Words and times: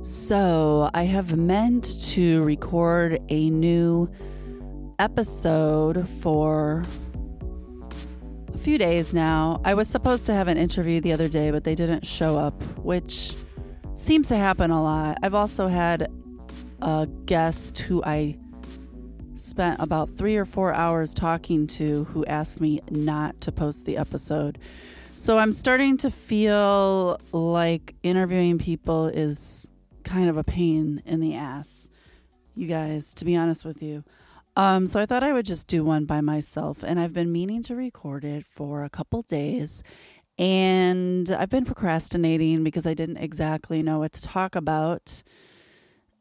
So, 0.00 0.90
I 0.94 1.04
have 1.04 1.36
meant 1.36 2.00
to 2.12 2.44
record 2.44 3.20
a 3.28 3.50
new 3.50 4.08
episode 5.00 6.08
for 6.20 6.84
a 8.54 8.58
few 8.58 8.78
days 8.78 9.12
now. 9.12 9.60
I 9.64 9.74
was 9.74 9.88
supposed 9.88 10.24
to 10.26 10.34
have 10.34 10.46
an 10.46 10.56
interview 10.56 11.00
the 11.00 11.12
other 11.12 11.28
day, 11.28 11.50
but 11.50 11.64
they 11.64 11.74
didn't 11.74 12.06
show 12.06 12.38
up, 12.38 12.62
which 12.78 13.34
seems 13.94 14.28
to 14.28 14.36
happen 14.36 14.70
a 14.70 14.80
lot. 14.80 15.18
I've 15.22 15.34
also 15.34 15.66
had 15.66 16.08
a 16.80 17.08
guest 17.26 17.80
who 17.80 18.00
I 18.04 18.38
spent 19.34 19.80
about 19.80 20.10
three 20.10 20.36
or 20.36 20.44
four 20.44 20.72
hours 20.72 21.12
talking 21.12 21.66
to 21.66 22.04
who 22.04 22.24
asked 22.26 22.60
me 22.60 22.80
not 22.88 23.40
to 23.40 23.52
post 23.52 23.84
the 23.84 23.96
episode. 23.96 24.58
So 25.16 25.38
I'm 25.38 25.52
starting 25.52 25.96
to 25.98 26.10
feel 26.10 27.20
like 27.32 27.96
interviewing 28.04 28.58
people 28.58 29.06
is 29.06 29.72
kind 30.08 30.28
of 30.28 30.36
a 30.36 30.44
pain 30.44 31.02
in 31.04 31.20
the 31.20 31.34
ass, 31.34 31.88
you 32.54 32.66
guys, 32.66 33.12
to 33.14 33.24
be 33.24 33.36
honest 33.36 33.64
with 33.64 33.82
you. 33.82 34.04
Um, 34.56 34.86
so 34.86 34.98
I 34.98 35.06
thought 35.06 35.22
I 35.22 35.32
would 35.32 35.46
just 35.46 35.68
do 35.68 35.84
one 35.84 36.04
by 36.04 36.20
myself, 36.20 36.82
and 36.82 36.98
I've 36.98 37.12
been 37.12 37.30
meaning 37.30 37.62
to 37.64 37.76
record 37.76 38.24
it 38.24 38.44
for 38.50 38.82
a 38.82 38.90
couple 38.90 39.22
days. 39.22 39.84
And 40.38 41.30
I've 41.30 41.50
been 41.50 41.64
procrastinating 41.64 42.64
because 42.64 42.86
I 42.86 42.94
didn't 42.94 43.18
exactly 43.18 43.82
know 43.82 43.98
what 43.98 44.12
to 44.14 44.22
talk 44.22 44.56
about. 44.56 45.22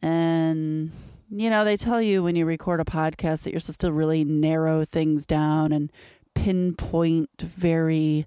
And, 0.01 0.91
you 1.29 1.49
know, 1.49 1.63
they 1.63 1.77
tell 1.77 2.01
you 2.01 2.23
when 2.23 2.35
you 2.35 2.45
record 2.45 2.79
a 2.79 2.85
podcast 2.85 3.43
that 3.43 3.51
you're 3.51 3.59
supposed 3.59 3.81
to 3.81 3.91
really 3.91 4.23
narrow 4.23 4.85
things 4.85 5.25
down 5.25 5.71
and 5.71 5.91
pinpoint 6.35 7.29
very 7.41 8.25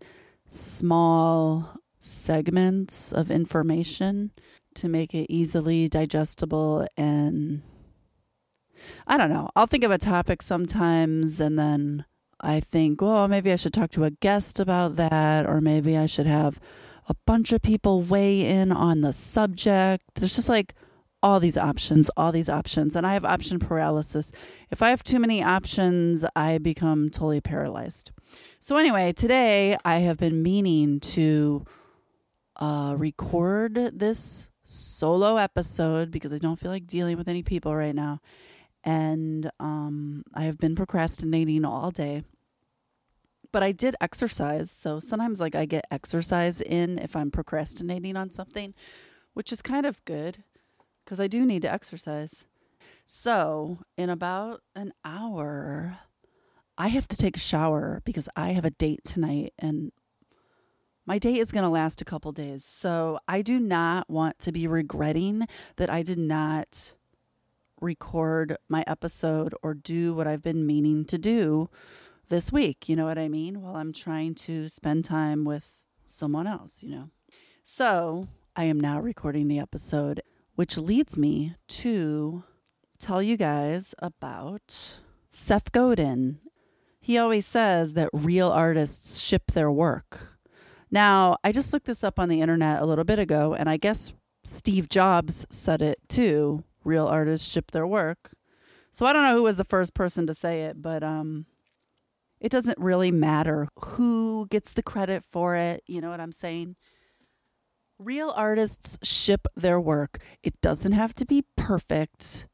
small 0.49 1.77
segments 1.99 3.13
of 3.13 3.31
information 3.31 4.31
to 4.77 4.89
make 4.89 5.15
it 5.15 5.27
easily 5.29 5.89
digestible 5.89 6.87
and 6.97 7.63
I 9.07 9.17
don't 9.19 9.31
know. 9.31 9.51
I'll 9.55 9.67
think 9.67 9.85
of 9.85 9.91
a 9.91 9.99
topic 9.99 10.43
sometimes 10.43 11.41
and 11.41 11.59
then 11.59 12.05
I 12.41 12.61
think, 12.61 13.03
well, 13.03 13.29
maybe 13.29 13.53
I 13.53 13.57
should 13.57 13.75
talk 13.75 13.91
to 13.91 14.05
a 14.05 14.11
guest 14.11 14.59
about 14.59 14.97
that 14.97 15.47
or 15.47 15.61
maybe 15.61 15.97
I 15.97 16.07
should 16.07 16.27
have 16.27 16.59
a 17.09 17.15
bunch 17.27 17.53
of 17.53 17.61
people 17.63 18.03
weigh 18.03 18.41
in 18.47 18.73
on 18.73 19.01
the 19.01 19.13
subject. 19.13 20.05
There's 20.15 20.37
just 20.37 20.49
like 20.49 20.75
all 21.23 21.41
these 21.41 21.57
options, 21.57 22.11
all 22.17 22.33
these 22.33 22.49
options. 22.49 22.97
And 22.97 23.07
I 23.07 23.15
have 23.15 23.25
option 23.25 23.59
paralysis. 23.59 24.33
If 24.71 24.83
I 24.83 24.91
have 24.91 25.03
too 25.03 25.19
many 25.19 25.43
options, 25.43 26.25
I 26.35 26.59
become 26.59 27.11
totally 27.11 27.41
paralyzed. 27.41 28.11
So, 28.61 28.77
anyway, 28.77 29.13
today 29.13 29.77
I 29.85 29.99
have 29.99 30.19
been 30.19 30.43
meaning 30.43 31.01
to 31.01 31.65
uh, 32.57 32.95
record 32.97 33.75
this 33.93 34.50
solo 34.71 35.37
episode 35.37 36.11
because 36.11 36.33
I 36.33 36.39
don't 36.39 36.59
feel 36.59 36.71
like 36.71 36.87
dealing 36.87 37.17
with 37.17 37.29
any 37.29 37.43
people 37.43 37.75
right 37.75 37.95
now. 37.95 38.21
And 38.85 39.51
um, 39.61 40.25
I 40.35 40.45
have 40.45 40.59
been 40.59 40.75
procrastinating 40.75 41.65
all 41.65 41.91
day. 41.91 42.23
But 43.53 43.63
I 43.63 43.73
did 43.73 43.97
exercise. 44.01 44.71
So 44.71 45.01
sometimes, 45.01 45.41
like, 45.41 45.57
I 45.57 45.65
get 45.67 45.85
exercise 45.91 46.61
in 46.61 46.99
if 46.99 47.17
I'm 47.17 47.33
procrastinating 47.33 48.17
on 48.17 48.31
something, 48.31 48.75
which 49.35 49.53
is 49.53 49.61
kind 49.61 49.85
of 49.85 50.05
good 50.05 50.45
because 51.05 51.19
I 51.19 51.27
do 51.27 51.45
need 51.45 51.63
to 51.63 51.73
exercise. 51.73 52.47
So, 53.07 53.81
in 53.99 54.09
about 54.09 54.63
an 54.77 54.93
hour, 55.05 55.99
I 56.79 56.89
have 56.89 57.09
to 57.09 57.17
take 57.17 57.37
a 57.37 57.41
shower 57.41 58.01
because 58.05 58.29
I 58.37 58.51
have 58.51 58.65
a 58.65 58.71
date 58.71 59.01
tonight 59.05 59.53
and 59.59 59.91
my 61.11 61.19
date 61.19 61.39
is 61.39 61.51
going 61.51 61.65
to 61.65 61.69
last 61.69 62.01
a 62.01 62.05
couple 62.05 62.31
days. 62.31 62.65
So 62.65 63.19
I 63.27 63.43
do 63.43 63.59
not 63.59 64.09
want 64.09 64.39
to 64.39 64.53
be 64.53 64.69
regretting 64.69 65.49
that 65.75 65.91
I 65.91 66.05
did 66.05 66.21
not 66.21 66.95
record 67.81 68.57
my 68.69 68.85
episode 68.87 69.53
or 69.61 69.75
do 69.75 70.15
what 70.15 70.29
I've 70.29 70.41
been 70.41 70.65
meaning 70.65 71.05
to 71.07 71.19
do 71.19 71.69
this 72.29 72.53
week. 72.53 72.89
You 72.89 72.95
know 72.95 73.07
what 73.07 73.19
I 73.19 73.27
mean? 73.27 73.61
While 73.61 73.75
I'm 73.75 73.93
trying 73.93 74.37
to 74.37 74.69
spend 74.69 75.05
time 75.05 75.45
with 75.45 75.83
someone 76.07 76.47
else, 76.47 76.81
you 76.81 76.91
know. 76.91 77.11
So 77.65 78.29
I 78.55 78.67
am 78.67 78.79
now 78.79 79.01
recording 79.01 79.49
the 79.49 79.59
episode, 79.59 80.23
which 80.55 80.79
leads 80.79 81.19
me 81.19 81.57
to 81.81 82.45
tell 83.01 83.21
you 83.21 83.37
guys 83.37 83.97
about 83.99 85.01
Seth 85.33 85.73
Godin. 85.73 86.39
He 87.01 87.19
always 87.19 87.49
says 87.49 87.95
that 87.95 88.11
real 88.13 88.49
artists 88.49 89.19
ship 89.19 89.51
their 89.51 89.73
work. 89.73 90.37
Now, 90.91 91.37
I 91.45 91.53
just 91.53 91.73
looked 91.73 91.87
this 91.87 92.03
up 92.03 92.19
on 92.19 92.29
the 92.29 92.41
internet 92.41 92.83
a 92.83 92.87
little 92.87 93.05
bit 93.05 93.19
ago, 93.19 93.55
and 93.55 93.69
I 93.69 93.77
guess 93.77 94.13
Steve 94.45 94.89
Jobs 94.89 95.47
said 95.51 95.83
it 95.83 95.99
too. 96.09 96.65
Real 96.85 97.07
artists 97.07 97.51
ship 97.51 97.71
their 97.71 97.87
work. 97.87 98.33
So 98.91 99.07
I 99.07 99.13
don't 99.13 99.23
know 99.23 99.37
who 99.37 99.45
was 99.45 99.57
the 99.57 99.65
first 99.65 99.95
person 99.95 100.27
to 100.27 100.35
say 100.35 100.63
it, 100.63 100.83
but 100.83 101.03
um, 101.03 101.47
it 102.41 102.51
doesn't 102.51 102.79
really 102.79 103.13
matter 103.13 103.69
who 103.79 104.47
gets 104.51 104.73
the 104.73 104.83
credit 104.83 105.25
for 105.31 105.55
it. 105.55 105.83
You 105.87 106.01
know 106.01 106.11
what 106.11 106.21
I'm 106.21 106.33
saying? 106.33 106.77
Real 107.99 108.33
artists 108.35 108.99
ship 109.03 109.47
their 109.55 109.79
work. 109.79 110.19
It 110.43 110.61
doesn't 110.61 110.93
have 110.93 111.15
to 111.17 111.27
be 111.27 111.45
perfect. 111.57 112.49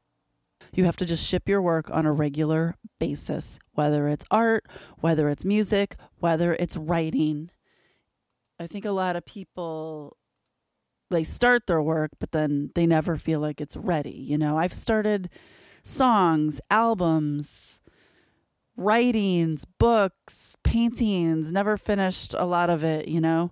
You 0.73 0.83
have 0.83 0.97
to 0.97 1.05
just 1.05 1.25
ship 1.25 1.47
your 1.47 1.61
work 1.61 1.89
on 1.89 2.05
a 2.05 2.11
regular 2.11 2.75
basis, 2.99 3.57
whether 3.71 4.07
it's 4.09 4.25
art, 4.29 4.65
whether 4.97 5.29
it's 5.29 5.45
music, 5.45 5.95
whether 6.19 6.53
it's 6.53 6.75
writing. 6.75 7.49
I 8.59 8.67
think 8.67 8.85
a 8.85 8.91
lot 8.91 9.15
of 9.15 9.25
people 9.25 10.17
they 11.09 11.23
start 11.23 11.67
their 11.67 11.81
work 11.81 12.11
but 12.19 12.31
then 12.31 12.71
they 12.75 12.85
never 12.85 13.17
feel 13.17 13.39
like 13.39 13.61
it's 13.61 13.77
ready. 13.77 14.11
You 14.11 14.37
know, 14.37 14.57
I've 14.57 14.73
started 14.73 15.29
songs, 15.83 16.59
albums, 16.69 17.79
writings, 18.75 19.65
books, 19.65 20.55
paintings, 20.63 21.51
never 21.51 21.77
finished 21.77 22.35
a 22.37 22.45
lot 22.45 22.69
of 22.69 22.83
it, 22.83 23.07
you 23.07 23.21
know. 23.21 23.51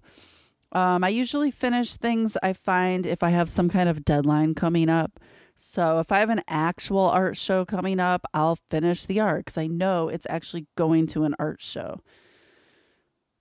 Um, 0.71 1.03
I 1.03 1.09
usually 1.09 1.51
finish 1.51 1.95
things 1.95 2.37
I 2.43 2.51
find 2.51 3.05
if 3.05 3.23
I 3.23 3.29
have 3.29 3.49
some 3.49 3.69
kind 3.69 3.87
of 3.87 4.03
deadline 4.03 4.53
coming 4.55 4.89
up. 4.89 5.19
So 5.55 5.99
if 5.99 6.11
I 6.11 6.19
have 6.19 6.29
an 6.29 6.43
actual 6.49 7.07
art 7.07 7.37
show 7.37 7.63
coming 7.63 7.99
up, 7.99 8.25
I'll 8.33 8.57
finish 8.57 9.05
the 9.05 9.21
art 9.21 9.45
because 9.45 9.57
I 9.57 9.67
know 9.67 10.09
it's 10.09 10.27
actually 10.29 10.67
going 10.75 11.07
to 11.07 11.23
an 11.23 11.33
art 11.39 11.61
show 11.61 12.01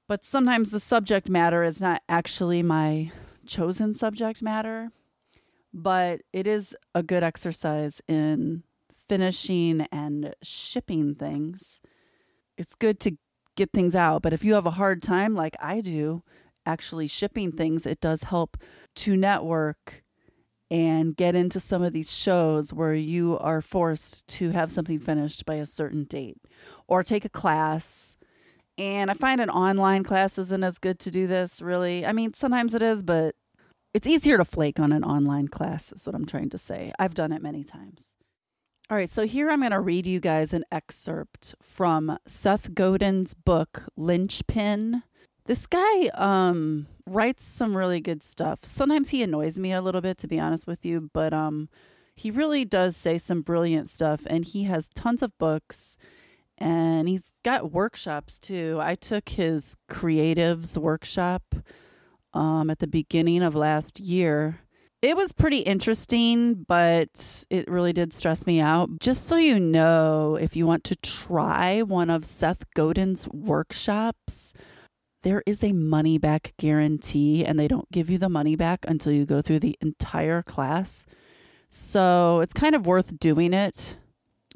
but 0.09 0.25
sometimes 0.25 0.71
the 0.71 0.81
subject 0.81 1.29
matter 1.29 1.63
is 1.63 1.81
not 1.81 2.03
actually 2.09 2.63
my 2.63 3.11
chosen 3.47 3.95
subject 3.95 4.43
matter, 4.43 4.91
but 5.73 6.23
it 6.33 6.47
is 6.47 6.77
a 6.95 7.03
good 7.03 7.23
exercise 7.23 8.01
in 8.07 8.63
finishing 9.09 9.83
and 9.93 10.35
shipping 10.43 11.15
things. 11.15 11.81
It's 12.57 12.75
good 12.75 13.01
to 13.01 13.17
get 13.57 13.73
things 13.73 13.95
out, 13.95 14.23
but 14.23 14.33
if 14.33 14.45
you 14.45 14.55
have 14.55 14.67
a 14.67 14.73
hard 14.73 15.03
time, 15.03 15.35
like 15.35 15.57
I 15.61 15.81
do, 15.81 16.23
actually 16.67 17.07
shipping 17.07 17.53
things, 17.53 17.87
it 17.87 18.01
does 18.01 18.25
help 18.25 18.57
to 18.97 19.17
network 19.17 20.05
and 20.71 21.15
get 21.17 21.35
into 21.35 21.61
some 21.61 21.83
of 21.83 21.93
these 21.93 22.13
shows 22.13 22.73
where 22.73 22.95
you 22.95 23.39
are 23.39 23.61
forced 23.61 24.27
to 24.27 24.51
have 24.51 24.73
something 24.73 24.99
finished 24.99 25.45
by 25.45 25.55
a 25.57 25.67
certain 25.67 26.05
date 26.05 26.39
or 26.89 27.03
take 27.03 27.25
a 27.25 27.29
class 27.29 28.14
and 28.77 29.11
I 29.11 29.15
find 29.15 29.41
an 29.41 29.51
online 29.51 30.03
class 30.03 30.39
isn't 30.39 30.65
as 30.65 30.79
good 30.79 30.99
to 31.01 31.11
do 31.11 31.27
this, 31.27 31.63
really. 31.63 32.05
I 32.05 32.13
mean, 32.13 32.35
sometimes 32.35 32.75
it 32.75 32.83
is, 32.83 33.03
but 33.03 33.35
it's 33.93 34.07
easier 34.07 34.37
to 34.37 34.45
flake 34.45 34.81
on 34.81 34.93
an 34.93 35.05
online 35.05 35.49
class, 35.49 35.93
is 35.93 36.07
what 36.07 36.15
I'm 36.15 36.27
trying 36.27 36.51
to 36.51 36.59
say. 36.59 36.93
I've 36.99 37.15
done 37.15 37.33
it 37.33 37.43
many 37.43 37.63
times. 37.63 38.11
All 38.91 38.97
right, 38.97 39.09
so 39.09 39.25
here 39.27 39.49
I'm 39.49 39.61
going 39.61 39.71
to 39.71 39.81
read 39.81 40.05
you 40.07 40.21
guys 40.21 40.53
an 40.53 40.65
excerpt 40.71 41.55
from 41.63 42.19
Seth 42.27 42.75
Godin's 42.75 43.33
book, 43.33 43.85
Linchpin. 43.97 45.05
This 45.47 45.67
guy 45.67 46.09
um, 46.15 46.87
writes 47.07 47.47
some 47.47 47.77
really 47.77 48.01
good 48.01 48.23
stuff. 48.23 48.65
Sometimes 48.65 49.11
he 49.11 49.23
annoys 49.23 49.59
me 49.59 49.73
a 49.73 49.81
little 49.81 50.01
bit, 50.01 50.19
to 50.19 50.29
be 50.29 50.41
honest 50.41 50.67
with 50.67 50.85
you, 50.85 51.09
but 51.15 51.33
um, 51.33 51.69
he 52.15 52.31
really 52.31 52.65
does 52.65 52.97
say 52.97 53.17
some 53.19 53.41
brilliant 53.41 53.89
stuff, 53.89 54.23
and 54.27 54.45
he 54.45 54.65
has 54.65 54.89
tons 54.91 55.23
of 55.23 55.37
books 55.39 55.97
and 56.59 57.09
he's 57.09 57.33
got 57.45 57.73
workshops 57.73 58.39
too. 58.39 58.79
I 58.81 58.95
took 58.95 59.31
his 59.31 59.77
creatives 59.91 60.77
workshop 60.77 61.55
um, 62.33 62.71
at 62.71 62.79
the 62.79 62.87
beginning 62.87 63.43
of 63.43 63.55
last 63.55 64.01
year. 64.01 64.61
It 65.03 65.17
was 65.17 65.33
pretty 65.33 65.59
interesting, 65.59 66.65
but 66.67 67.45
it 67.51 67.69
really 67.69 67.93
did 67.93 68.15
stress 68.15 68.47
me 68.47 68.61
out. 68.61 69.01
Just 69.01 69.27
so 69.27 69.37
you 69.37 69.61
know, 69.61 70.39
if 70.41 70.57
you 70.57 70.67
want 70.67 70.83
to 70.85 70.97
try 70.97 71.83
one 71.83 72.09
of 72.09 72.25
Seth 72.25 72.73
Godin's 72.75 73.29
workshops, 73.29 74.55
there 75.23 75.43
is 75.47 75.63
a 75.63 75.73
money 75.73 76.17
back 76.17 76.55
guarantee, 76.59 77.45
and 77.45 77.59
they 77.59 77.69
don't 77.69 77.91
give 77.91 78.09
you 78.09 78.17
the 78.17 78.31
money 78.31 78.57
back 78.57 78.85
until 78.89 79.13
you 79.13 79.27
go 79.27 79.43
through 79.43 79.59
the 79.59 79.77
entire 79.83 80.43
class. 80.43 81.05
So 81.69 82.41
it's 82.41 82.55
kind 82.55 82.75
of 82.75 82.87
worth 82.87 83.19
doing 83.19 83.53
it 83.53 83.99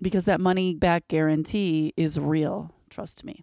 because 0.00 0.24
that 0.26 0.40
money 0.40 0.74
back 0.74 1.08
guarantee 1.08 1.92
is 1.96 2.18
real. 2.18 2.74
Trust 2.90 3.24
me. 3.24 3.42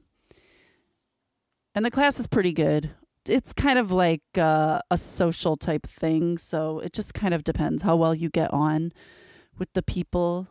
And 1.73 1.85
the 1.85 1.91
class 1.91 2.19
is 2.19 2.27
pretty 2.27 2.53
good. 2.53 2.91
it's 3.27 3.53
kind 3.53 3.79
of 3.79 3.91
like 3.91 4.21
uh, 4.37 4.79
a 4.91 4.97
social 4.97 5.57
type 5.57 5.85
thing. 5.85 6.37
So 6.37 6.79
it 6.79 6.93
just 6.93 7.13
kind 7.13 7.33
of 7.33 7.43
depends 7.43 7.81
how 7.83 7.95
well 7.95 8.13
you 8.13 8.29
get 8.29 8.53
on 8.53 8.93
with 9.57 9.73
the 9.73 9.83
people 9.83 10.47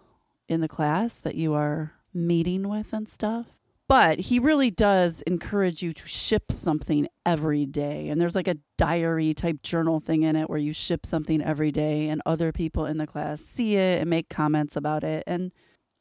in 0.49 0.61
the 0.61 0.69
class 0.69 1.19
that 1.19 1.35
you 1.35 1.55
are 1.55 1.93
meeting 2.13 2.69
with 2.69 2.93
and 2.93 3.09
stuff. 3.09 3.47
But 3.87 4.19
he 4.19 4.39
really 4.39 4.71
does 4.71 5.21
encourage 5.23 5.83
you 5.83 5.93
to 5.93 6.07
ship 6.07 6.51
something 6.51 7.07
every 7.27 7.67
day. 7.67 8.09
And 8.09 8.19
there's 8.19 8.35
like 8.35 8.49
a 8.49 8.57
diary 8.79 9.35
type 9.35 9.63
journal 9.63 10.01
thing 10.01 10.23
in 10.23 10.37
it 10.37 10.49
where 10.49 10.59
you 10.59 10.73
ship 10.73 11.05
something 11.05 11.43
every 11.43 11.71
day, 11.71 12.09
and 12.09 12.23
other 12.25 12.51
people 12.51 12.87
in 12.87 12.97
the 12.97 13.07
class 13.07 13.43
see 13.43 13.77
it 13.77 14.01
and 14.01 14.09
make 14.09 14.31
comments 14.31 14.75
about 14.75 15.05
it. 15.05 15.23
And 15.27 15.53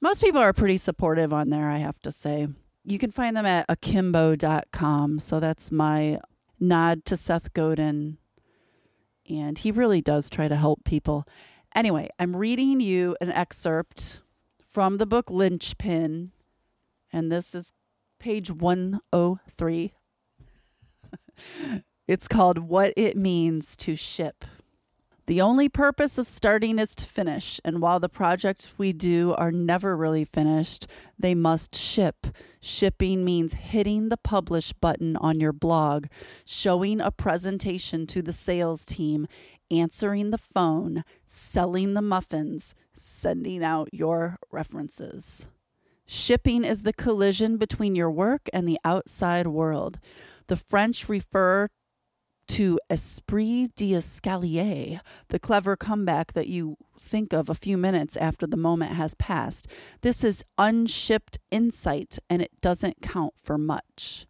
most 0.04 0.22
people 0.22 0.42
are 0.42 0.52
pretty 0.52 0.78
supportive 0.78 1.32
on 1.32 1.50
there, 1.50 1.70
I 1.70 1.78
have 1.78 2.02
to 2.02 2.12
say. 2.12 2.50
You 2.84 3.00
can 3.00 3.10
find 3.10 3.38
them 3.38 3.46
at 3.46 3.66
akimbo.com. 3.70 5.20
So 5.20 5.40
that's 5.40 5.72
my 5.72 6.20
nod 6.60 7.06
to 7.06 7.16
Seth 7.16 7.54
Godin. 7.54 8.18
And 9.30 9.58
he 9.58 9.72
really 9.72 10.02
does 10.02 10.30
try 10.30 10.50
to 10.50 10.58
help 10.58 10.84
people. 10.84 11.26
Anyway, 11.74 12.10
I'm 12.20 12.36
reading 12.36 12.82
you 12.82 13.16
an 13.22 13.32
excerpt 13.32 14.20
from 14.68 14.98
the 14.98 15.06
book 15.06 15.32
Linchpin. 15.32 16.34
and 17.14 17.32
this 17.32 17.56
is 17.56 17.72
page 18.20 18.52
103. 18.52 19.94
it's 22.10 22.28
called 22.28 22.58
What 22.58 22.92
It 22.98 23.16
Means 23.16 23.78
to 23.78 23.96
Ship. 23.96 24.44
The 25.26 25.40
only 25.40 25.70
purpose 25.70 26.18
of 26.18 26.28
starting 26.28 26.78
is 26.80 26.96
to 26.96 27.06
finish, 27.06 27.62
and 27.64 27.82
while 27.82 28.02
the 28.02 28.10
projects 28.10 28.78
we 28.78 28.92
do 28.92 29.34
are 29.38 29.54
never 29.54 29.96
really 29.96 30.26
finished, 30.26 30.86
they 31.18 31.34
must 31.34 31.76
ship. 31.76 32.28
Shipping 32.60 33.24
means 33.24 33.54
hitting 33.54 34.10
the 34.10 34.18
publish 34.18 34.74
button 34.74 35.16
on 35.16 35.40
your 35.40 35.54
blog, 35.54 36.08
showing 36.44 37.00
a 37.00 37.10
presentation 37.10 38.06
to 38.08 38.22
the 38.22 38.34
sales 38.34 38.86
team, 38.86 39.26
answering 39.72 40.32
the 40.32 40.38
phone, 40.38 41.06
selling 41.26 41.94
the 41.94 42.02
muffins, 42.02 42.76
sending 42.98 43.64
out 43.64 43.88
your 43.94 44.38
references. 44.52 45.48
Shipping 46.06 46.66
is 46.66 46.84
the 46.84 46.92
collision 46.92 47.56
between 47.56 47.96
your 47.96 48.12
work 48.12 48.50
and 48.52 48.68
the 48.68 48.80
outside 48.84 49.48
world. 49.48 50.00
The 50.48 50.58
French 50.58 51.08
refer 51.08 51.70
to 52.48 52.80
esprit 52.90 53.70
d'escalier, 53.76 55.00
the 55.30 55.40
clever 55.40 55.76
comeback 55.76 56.34
that 56.34 56.48
you 56.48 56.78
think 57.00 57.34
of 57.34 57.50
a 57.50 57.56
few 57.56 57.78
minutes 57.78 58.16
after 58.18 58.48
the 58.48 58.58
moment 58.58 58.94
has 58.94 59.16
passed. 59.16 59.68
This 60.02 60.24
is 60.24 60.44
unshipped 60.58 61.38
insight 61.52 62.20
and 62.30 62.42
it 62.42 62.52
doesn't 62.62 63.02
count 63.02 63.34
for 63.42 63.58
much. 63.58 64.28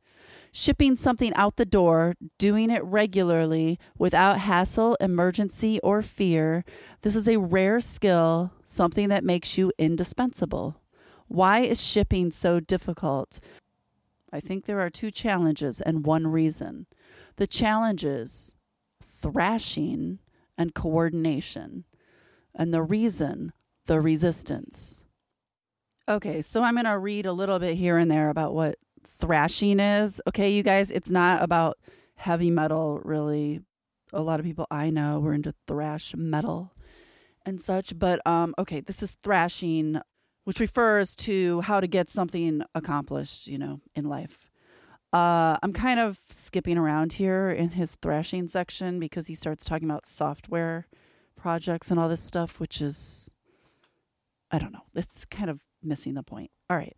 Shipping 0.51 0.95
something 0.95 1.33
out 1.33 1.55
the 1.55 1.65
door, 1.65 2.13
doing 2.37 2.69
it 2.69 2.83
regularly 2.83 3.79
without 3.97 4.39
hassle, 4.39 4.95
emergency, 5.01 5.79
or 5.81 6.03
fear, 6.03 6.63
this 7.01 7.15
is 7.15 7.27
a 7.27 7.39
rare 7.39 7.79
skill, 7.79 8.51
something 8.63 9.09
that 9.09 9.23
makes 9.23 9.57
you 9.57 9.71
indispensable. 9.79 10.79
Why 11.27 11.61
is 11.61 11.83
shipping 11.83 12.31
so 12.31 12.59
difficult? 12.59 13.39
I 14.31 14.39
think 14.39 14.65
there 14.65 14.79
are 14.79 14.91
two 14.91 15.09
challenges 15.09 15.81
and 15.81 16.05
one 16.05 16.27
reason. 16.27 16.85
The 17.35 17.47
challenges 17.47 18.55
thrashing 19.21 20.19
and 20.57 20.75
coordination, 20.75 21.85
and 22.53 22.73
the 22.73 22.83
reason 22.83 23.53
the 23.85 23.99
resistance. 23.99 25.05
Okay, 26.07 26.41
so 26.41 26.63
I'm 26.63 26.75
going 26.75 26.85
to 26.85 26.97
read 26.97 27.25
a 27.25 27.33
little 27.33 27.59
bit 27.59 27.75
here 27.75 27.97
and 27.97 28.11
there 28.11 28.29
about 28.29 28.53
what 28.53 28.77
thrashing 29.07 29.79
is. 29.79 30.21
Okay, 30.27 30.51
you 30.51 30.63
guys, 30.63 30.91
it's 30.91 31.11
not 31.11 31.41
about 31.41 31.77
heavy 32.15 32.51
metal, 32.51 32.99
really. 33.03 33.61
A 34.11 34.21
lot 34.21 34.39
of 34.39 34.45
people 34.45 34.67
I 34.69 34.89
know 34.89 35.19
were 35.19 35.33
into 35.33 35.55
thrash 35.65 36.13
metal 36.15 36.73
and 37.45 37.61
such, 37.61 37.97
but 37.97 38.25
um, 38.27 38.53
okay, 38.59 38.79
this 38.81 39.01
is 39.01 39.17
thrashing, 39.23 39.99
which 40.43 40.59
refers 40.59 41.15
to 41.15 41.61
how 41.61 41.79
to 41.79 41.87
get 41.87 42.09
something 42.09 42.61
accomplished, 42.75 43.47
you 43.47 43.57
know, 43.57 43.81
in 43.95 44.05
life. 44.05 44.51
Uh, 45.13 45.57
I'm 45.61 45.73
kind 45.73 45.99
of 45.99 46.17
skipping 46.29 46.75
around 46.75 47.13
here 47.13 47.51
in 47.51 47.69
his 47.69 47.95
thrashing 48.01 48.47
section 48.47 48.99
because 48.99 49.27
he 49.27 49.35
starts 49.35 49.63
talking 49.63 49.87
about 49.87 50.07
software 50.07 50.87
projects 51.35 51.91
and 51.91 51.99
all 51.99 52.09
this 52.09 52.23
stuff, 52.23 52.59
which 52.59 52.81
is, 52.81 53.29
I 54.49 54.57
don't 54.57 54.73
know, 54.73 54.85
it's 54.95 55.25
kind 55.25 55.51
of 55.51 55.61
missing 55.83 56.15
the 56.15 56.23
point. 56.23 56.49
All 56.67 56.77
right. 56.77 56.95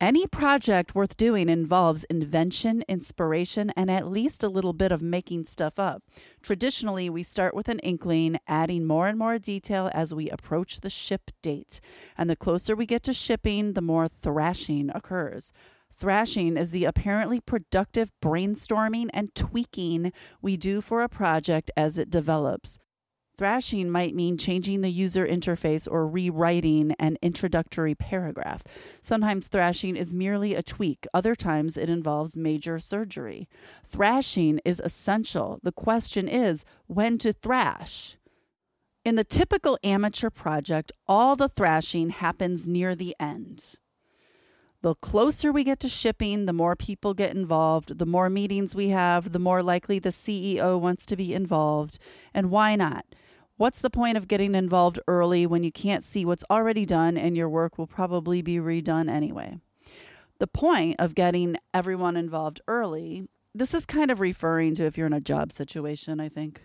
Any 0.00 0.26
project 0.28 0.94
worth 0.94 1.16
doing 1.16 1.48
involves 1.48 2.04
invention, 2.04 2.84
inspiration, 2.88 3.70
and 3.70 3.90
at 3.90 4.06
least 4.06 4.44
a 4.44 4.48
little 4.48 4.72
bit 4.72 4.92
of 4.92 5.02
making 5.02 5.46
stuff 5.46 5.78
up. 5.78 6.04
Traditionally, 6.40 7.10
we 7.10 7.24
start 7.24 7.52
with 7.52 7.68
an 7.68 7.80
inkling, 7.80 8.38
adding 8.46 8.84
more 8.84 9.08
and 9.08 9.18
more 9.18 9.38
detail 9.38 9.90
as 9.92 10.14
we 10.14 10.30
approach 10.30 10.80
the 10.80 10.90
ship 10.90 11.30
date. 11.42 11.80
And 12.16 12.30
the 12.30 12.36
closer 12.36 12.76
we 12.76 12.86
get 12.86 13.02
to 13.04 13.12
shipping, 13.12 13.72
the 13.72 13.80
more 13.80 14.06
thrashing 14.06 14.90
occurs. 14.94 15.52
Thrashing 15.98 16.56
is 16.56 16.70
the 16.70 16.84
apparently 16.84 17.40
productive 17.40 18.12
brainstorming 18.22 19.08
and 19.12 19.34
tweaking 19.34 20.12
we 20.40 20.56
do 20.56 20.80
for 20.80 21.02
a 21.02 21.08
project 21.08 21.72
as 21.76 21.98
it 21.98 22.08
develops. 22.08 22.78
Thrashing 23.36 23.90
might 23.90 24.14
mean 24.14 24.38
changing 24.38 24.80
the 24.80 24.90
user 24.90 25.26
interface 25.26 25.88
or 25.90 26.06
rewriting 26.06 26.92
an 27.00 27.18
introductory 27.20 27.96
paragraph. 27.96 28.62
Sometimes 29.00 29.48
thrashing 29.48 29.96
is 29.96 30.14
merely 30.14 30.54
a 30.54 30.62
tweak, 30.62 31.06
other 31.12 31.34
times 31.34 31.76
it 31.76 31.90
involves 31.90 32.36
major 32.36 32.78
surgery. 32.78 33.48
Thrashing 33.84 34.60
is 34.64 34.80
essential. 34.80 35.58
The 35.64 35.72
question 35.72 36.28
is 36.28 36.64
when 36.86 37.18
to 37.18 37.32
thrash. 37.32 38.16
In 39.04 39.16
the 39.16 39.24
typical 39.24 39.78
amateur 39.82 40.30
project, 40.30 40.92
all 41.06 41.34
the 41.34 41.48
thrashing 41.48 42.10
happens 42.10 42.66
near 42.66 42.94
the 42.94 43.16
end. 43.18 43.76
The 44.80 44.94
closer 44.96 45.50
we 45.50 45.64
get 45.64 45.80
to 45.80 45.88
shipping, 45.88 46.46
the 46.46 46.52
more 46.52 46.76
people 46.76 47.12
get 47.12 47.34
involved, 47.34 47.98
the 47.98 48.06
more 48.06 48.30
meetings 48.30 48.76
we 48.76 48.88
have, 48.88 49.32
the 49.32 49.40
more 49.40 49.60
likely 49.60 49.98
the 49.98 50.10
CEO 50.10 50.80
wants 50.80 51.04
to 51.06 51.16
be 51.16 51.34
involved. 51.34 51.98
And 52.32 52.50
why 52.50 52.76
not? 52.76 53.04
What's 53.56 53.80
the 53.80 53.90
point 53.90 54.16
of 54.16 54.28
getting 54.28 54.54
involved 54.54 55.00
early 55.08 55.44
when 55.44 55.64
you 55.64 55.72
can't 55.72 56.04
see 56.04 56.24
what's 56.24 56.44
already 56.48 56.86
done 56.86 57.16
and 57.16 57.36
your 57.36 57.48
work 57.48 57.76
will 57.76 57.88
probably 57.88 58.40
be 58.40 58.58
redone 58.58 59.10
anyway? 59.10 59.58
The 60.38 60.46
point 60.46 60.94
of 61.00 61.16
getting 61.16 61.56
everyone 61.74 62.16
involved 62.16 62.60
early, 62.68 63.26
this 63.52 63.74
is 63.74 63.84
kind 63.84 64.12
of 64.12 64.20
referring 64.20 64.76
to 64.76 64.84
if 64.84 64.96
you're 64.96 65.08
in 65.08 65.12
a 65.12 65.20
job 65.20 65.50
situation, 65.50 66.20
I 66.20 66.28
think. 66.28 66.62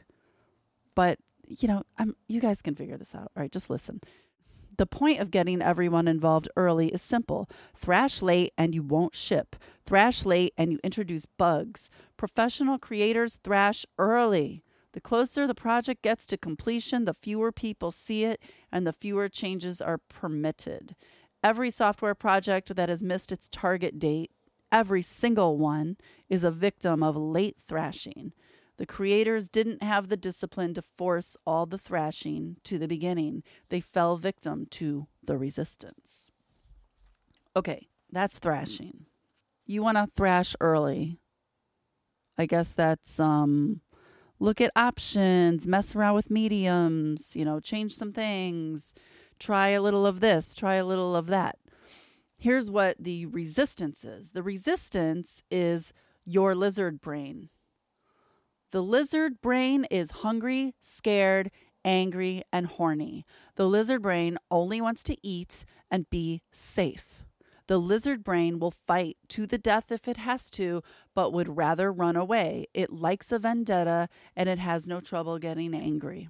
But, 0.93 1.17
you 1.47 1.67
know, 1.67 1.81
I'm 1.97 2.15
you 2.27 2.39
guys 2.39 2.61
can 2.61 2.75
figure 2.75 2.97
this 2.97 3.15
out. 3.15 3.31
All 3.35 3.41
right, 3.41 3.51
just 3.51 3.71
listen. 3.71 3.99
The 4.75 4.85
point 4.87 5.19
of 5.19 5.29
getting 5.29 5.61
everyone 5.61 6.07
involved 6.07 6.49
early 6.55 6.87
is 6.87 7.01
simple 7.01 7.49
thrash 7.75 8.21
late 8.21 8.53
and 8.57 8.73
you 8.73 8.81
won't 8.81 9.15
ship. 9.15 9.55
Thrash 9.85 10.25
late 10.25 10.53
and 10.57 10.71
you 10.71 10.79
introduce 10.83 11.25
bugs. 11.25 11.89
Professional 12.17 12.79
creators 12.79 13.37
thrash 13.43 13.85
early. 13.99 14.63
The 14.93 15.01
closer 15.01 15.45
the 15.45 15.55
project 15.55 16.01
gets 16.01 16.25
to 16.27 16.37
completion, 16.37 17.05
the 17.05 17.13
fewer 17.13 17.51
people 17.51 17.91
see 17.91 18.25
it 18.25 18.41
and 18.71 18.85
the 18.85 18.93
fewer 18.93 19.29
changes 19.29 19.81
are 19.81 19.97
permitted. 19.97 20.95
Every 21.43 21.69
software 21.71 22.15
project 22.15 22.75
that 22.75 22.89
has 22.89 23.03
missed 23.03 23.31
its 23.31 23.49
target 23.49 23.99
date, 23.99 24.31
every 24.71 25.01
single 25.01 25.57
one, 25.57 25.97
is 26.29 26.43
a 26.43 26.51
victim 26.51 27.03
of 27.03 27.15
late 27.15 27.57
thrashing. 27.59 28.33
The 28.77 28.85
creators 28.85 29.49
didn't 29.49 29.83
have 29.83 30.09
the 30.09 30.17
discipline 30.17 30.73
to 30.73 30.81
force 30.81 31.37
all 31.45 31.65
the 31.65 31.77
thrashing 31.77 32.57
to 32.63 32.79
the 32.79 32.87
beginning. 32.87 33.43
They 33.69 33.81
fell 33.81 34.17
victim 34.17 34.65
to 34.71 35.07
the 35.23 35.37
resistance. 35.37 36.31
Okay, 37.55 37.87
that's 38.11 38.39
thrashing. 38.39 39.05
You 39.65 39.83
want 39.83 39.97
to 39.97 40.07
thrash 40.07 40.55
early. 40.59 41.19
I 42.37 42.47
guess 42.47 42.73
that's 42.73 43.19
um 43.19 43.81
look 44.39 44.59
at 44.59 44.71
options, 44.75 45.67
mess 45.67 45.95
around 45.95 46.15
with 46.15 46.31
mediums, 46.31 47.35
you 47.35 47.45
know, 47.45 47.59
change 47.59 47.95
some 47.95 48.11
things, 48.11 48.93
try 49.39 49.69
a 49.69 49.81
little 49.81 50.05
of 50.05 50.19
this, 50.19 50.55
try 50.55 50.75
a 50.75 50.85
little 50.85 51.15
of 51.15 51.27
that. 51.27 51.59
Here's 52.37 52.69
what 52.69 52.97
the 52.99 53.25
resistance 53.27 54.03
is. 54.03 54.31
The 54.31 54.43
resistance 54.43 55.43
is 55.49 55.93
your 56.25 56.55
lizard 56.55 56.99
brain. 56.99 57.49
The 58.73 58.81
lizard 58.81 59.39
brain 59.39 59.85
is 59.91 60.09
hungry, 60.25 60.73
scared, 60.81 61.51
angry, 61.85 62.41
and 62.51 62.65
horny. 62.65 63.23
The 63.53 63.67
lizard 63.67 64.01
brain 64.01 64.39
only 64.49 64.81
wants 64.81 65.03
to 65.03 65.17
eat 65.21 65.63
and 65.91 66.09
be 66.09 66.41
safe. 66.51 67.23
The 67.67 67.77
lizard 67.77 68.23
brain 68.23 68.57
will 68.57 68.71
fight 68.71 69.17
to 69.27 69.45
the 69.45 69.59
death 69.59 69.91
if 69.91 70.07
it 70.07 70.17
has 70.17 70.49
to, 70.51 70.81
but 71.13 71.31
would 71.31 71.55
rather 71.55 71.93
run 71.93 72.15
away. 72.15 72.65
It 72.73 72.91
likes 72.91 73.31
a 73.31 73.37
vendetta 73.37 74.09
and 74.35 74.49
it 74.49 74.57
has 74.57 74.87
no 74.87 74.99
trouble 74.99 75.37
getting 75.37 75.75
angry. 75.75 76.29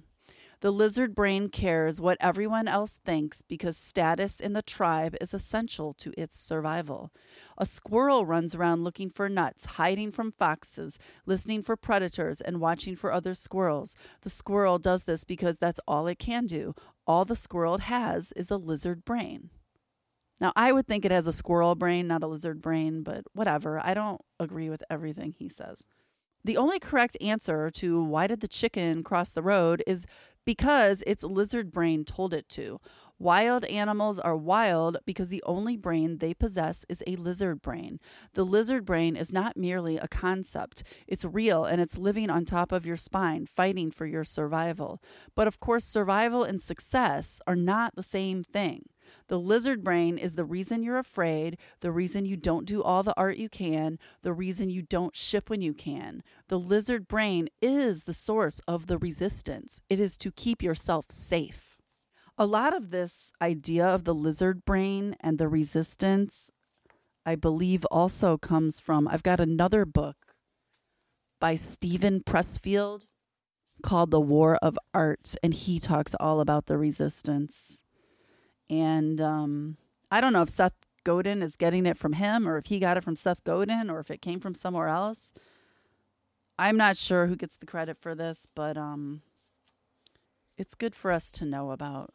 The 0.64 0.72
lizard 0.72 1.14
brain 1.14 1.50
cares 1.50 2.00
what 2.00 2.16
everyone 2.22 2.68
else 2.68 2.98
thinks 3.04 3.42
because 3.42 3.76
status 3.76 4.40
in 4.40 4.54
the 4.54 4.62
tribe 4.62 5.14
is 5.20 5.34
essential 5.34 5.92
to 5.98 6.18
its 6.18 6.38
survival. 6.38 7.12
A 7.58 7.66
squirrel 7.66 8.24
runs 8.24 8.54
around 8.54 8.82
looking 8.82 9.10
for 9.10 9.28
nuts, 9.28 9.66
hiding 9.66 10.10
from 10.10 10.30
foxes, 10.30 10.98
listening 11.26 11.60
for 11.60 11.76
predators, 11.76 12.40
and 12.40 12.62
watching 12.62 12.96
for 12.96 13.12
other 13.12 13.34
squirrels. 13.34 13.94
The 14.22 14.30
squirrel 14.30 14.78
does 14.78 15.02
this 15.02 15.22
because 15.22 15.58
that's 15.58 15.80
all 15.86 16.06
it 16.06 16.18
can 16.18 16.46
do. 16.46 16.74
All 17.06 17.26
the 17.26 17.36
squirrel 17.36 17.76
has 17.76 18.32
is 18.32 18.50
a 18.50 18.56
lizard 18.56 19.04
brain. 19.04 19.50
Now, 20.40 20.54
I 20.56 20.72
would 20.72 20.86
think 20.86 21.04
it 21.04 21.12
has 21.12 21.26
a 21.26 21.32
squirrel 21.34 21.74
brain, 21.74 22.06
not 22.06 22.22
a 22.22 22.26
lizard 22.26 22.62
brain, 22.62 23.02
but 23.02 23.24
whatever. 23.34 23.84
I 23.84 23.92
don't 23.92 24.22
agree 24.40 24.70
with 24.70 24.82
everything 24.88 25.34
he 25.38 25.50
says. 25.50 25.84
The 26.44 26.58
only 26.58 26.78
correct 26.78 27.16
answer 27.22 27.70
to 27.70 28.02
why 28.02 28.26
did 28.26 28.40
the 28.40 28.48
chicken 28.48 29.02
cross 29.02 29.32
the 29.32 29.42
road 29.42 29.82
is 29.86 30.06
because 30.44 31.02
its 31.06 31.22
lizard 31.24 31.70
brain 31.70 32.04
told 32.04 32.34
it 32.34 32.48
to. 32.50 32.80
Wild 33.18 33.64
animals 33.66 34.18
are 34.18 34.36
wild 34.36 34.98
because 35.06 35.28
the 35.28 35.42
only 35.46 35.76
brain 35.76 36.18
they 36.18 36.34
possess 36.34 36.84
is 36.88 37.02
a 37.06 37.16
lizard 37.16 37.62
brain. 37.62 38.00
The 38.34 38.44
lizard 38.44 38.84
brain 38.84 39.14
is 39.16 39.32
not 39.32 39.56
merely 39.56 39.96
a 39.96 40.08
concept, 40.08 40.82
it's 41.06 41.24
real 41.24 41.64
and 41.64 41.80
it's 41.80 41.96
living 41.96 42.28
on 42.28 42.44
top 42.44 42.72
of 42.72 42.84
your 42.84 42.96
spine, 42.96 43.46
fighting 43.46 43.90
for 43.92 44.04
your 44.04 44.24
survival. 44.24 45.00
But 45.36 45.46
of 45.46 45.60
course, 45.60 45.84
survival 45.84 46.42
and 46.42 46.60
success 46.60 47.40
are 47.46 47.56
not 47.56 47.94
the 47.94 48.02
same 48.02 48.42
thing. 48.42 48.88
The 49.28 49.38
lizard 49.38 49.82
brain 49.82 50.18
is 50.18 50.36
the 50.36 50.44
reason 50.44 50.82
you're 50.82 50.98
afraid, 50.98 51.58
the 51.80 51.92
reason 51.92 52.24
you 52.24 52.36
don't 52.36 52.66
do 52.66 52.82
all 52.82 53.02
the 53.02 53.16
art 53.16 53.36
you 53.36 53.48
can, 53.48 53.98
the 54.22 54.32
reason 54.32 54.70
you 54.70 54.82
don't 54.82 55.16
ship 55.16 55.48
when 55.48 55.60
you 55.60 55.72
can. 55.74 56.22
The 56.48 56.58
lizard 56.58 57.08
brain 57.08 57.48
is 57.62 58.04
the 58.04 58.14
source 58.14 58.60
of 58.66 58.86
the 58.86 58.98
resistance, 58.98 59.80
it 59.88 60.00
is 60.00 60.16
to 60.18 60.32
keep 60.32 60.62
yourself 60.62 61.06
safe. 61.10 61.76
A 62.36 62.46
lot 62.46 62.76
of 62.76 62.90
this 62.90 63.32
idea 63.40 63.86
of 63.86 64.02
the 64.02 64.14
lizard 64.14 64.64
brain 64.64 65.14
and 65.20 65.38
the 65.38 65.46
resistance, 65.46 66.50
I 67.24 67.36
believe, 67.36 67.84
also 67.92 68.36
comes 68.36 68.80
from 68.80 69.06
I've 69.06 69.22
got 69.22 69.38
another 69.38 69.84
book 69.84 70.16
by 71.40 71.54
Steven 71.54 72.20
Pressfield 72.20 73.02
called 73.84 74.10
The 74.10 74.20
War 74.20 74.56
of 74.56 74.76
Art, 74.92 75.36
and 75.44 75.54
he 75.54 75.78
talks 75.78 76.16
all 76.18 76.40
about 76.40 76.66
the 76.66 76.76
resistance. 76.76 77.83
And 78.68 79.20
um, 79.20 79.76
I 80.10 80.20
don't 80.20 80.32
know 80.32 80.42
if 80.42 80.48
Seth 80.48 80.74
Godin 81.04 81.42
is 81.42 81.56
getting 81.56 81.86
it 81.86 81.96
from 81.96 82.14
him 82.14 82.48
or 82.48 82.56
if 82.56 82.66
he 82.66 82.78
got 82.78 82.96
it 82.96 83.04
from 83.04 83.16
Seth 83.16 83.44
Godin 83.44 83.90
or 83.90 84.00
if 84.00 84.10
it 84.10 84.22
came 84.22 84.40
from 84.40 84.54
somewhere 84.54 84.88
else. 84.88 85.32
I'm 86.58 86.76
not 86.76 86.96
sure 86.96 87.26
who 87.26 87.36
gets 87.36 87.56
the 87.56 87.66
credit 87.66 87.98
for 88.00 88.14
this, 88.14 88.46
but 88.54 88.76
um, 88.76 89.22
it's 90.56 90.74
good 90.74 90.94
for 90.94 91.10
us 91.10 91.30
to 91.32 91.44
know 91.44 91.72
about. 91.72 92.14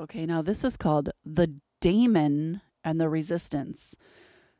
Okay, 0.00 0.26
now 0.26 0.42
this 0.42 0.64
is 0.64 0.76
called 0.76 1.10
The 1.24 1.54
Daemon 1.80 2.60
and 2.84 3.00
the 3.00 3.08
Resistance. 3.08 3.96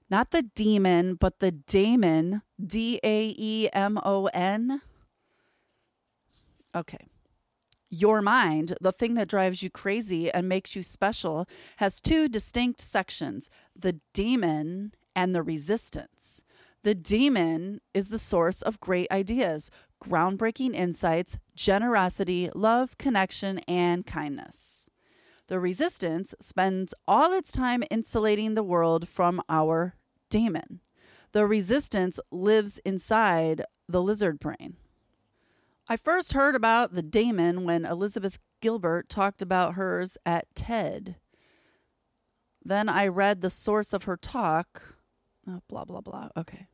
Not 0.09 0.31
the 0.31 0.43
demon, 0.43 1.15
but 1.15 1.41
the 1.41 1.51
daemon, 1.51 2.43
D 2.65 3.01
A 3.03 3.35
E 3.37 3.69
M 3.73 3.99
O 4.05 4.27
N. 4.27 4.81
Okay. 6.75 7.07
Your 7.91 8.21
mind, 8.21 8.77
the 8.81 8.93
thing 8.93 9.15
that 9.15 9.29
drives 9.29 9.63
you 9.63 9.71
crazy 9.71 10.31
and 10.31 10.49
makes 10.49 10.75
you 10.75 10.83
special, 10.83 11.47
has 11.77 12.01
two 12.01 12.29
distinct 12.29 12.81
sections 12.81 13.49
the 13.77 14.01
demon 14.13 14.93
and 15.15 15.35
the 15.35 15.43
resistance. 15.43 16.43
The 16.83 16.95
demon 16.95 17.81
is 17.95 18.09
the 18.09 18.19
source 18.19 18.63
of 18.63 18.81
great 18.81 19.11
ideas, 19.11 19.71
groundbreaking 20.03 20.75
insights, 20.75 21.39
generosity, 21.55 22.51
love, 22.55 22.99
connection, 22.99 23.59
and 23.61 24.07
kindness. 24.07 24.89
The 25.49 25.61
resistance 25.61 26.35
spends 26.41 26.93
all 27.07 27.33
its 27.33 27.53
time 27.53 27.85
insulating 27.91 28.55
the 28.55 28.65
world 28.65 29.09
from 29.09 29.41
our 29.49 29.95
demon. 30.29 30.81
The 31.33 31.47
resistance 31.47 32.19
lives 32.31 32.79
inside 32.85 33.63
the 33.89 34.03
lizard 34.03 34.41
brain. 34.41 34.77
I 35.89 35.97
first 35.97 36.33
heard 36.33 36.55
about 36.55 36.95
the 36.95 37.03
daemon 37.03 37.65
when 37.65 37.85
Elizabeth 37.85 38.39
Gilbert 38.61 39.09
talked 39.09 39.41
about 39.41 39.75
hers 39.75 40.19
at 40.27 40.53
TED. 40.55 41.17
Then 42.65 42.89
I 42.89 43.07
read 43.07 43.41
the 43.41 43.51
source 43.51 43.93
of 43.93 44.05
her 44.05 44.17
talk. 44.17 44.97
Oh, 45.49 45.61
blah, 45.69 45.85
blah, 45.85 46.01
blah. 46.01 46.29
Okay. 46.37 46.67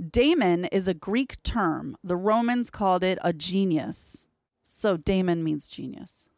Daemon 0.00 0.64
is 0.66 0.88
a 0.88 0.94
Greek 0.94 1.40
term. 1.44 1.96
The 2.02 2.16
Romans 2.16 2.70
called 2.70 3.04
it 3.04 3.18
a 3.22 3.32
genius. 3.32 4.26
So 4.64 4.96
daemon 4.96 5.44
means 5.44 5.68
genius. 5.68 6.29